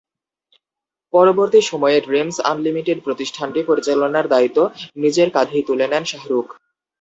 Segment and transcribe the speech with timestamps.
[1.13, 4.59] পরবর্তী সময়ে Dreams Unlimited প্রতিষ্ঠানটি পরিচালনার দায়িত্ব
[5.03, 6.47] নিজের কাঁধেই তুলে নেন শাহরুখ।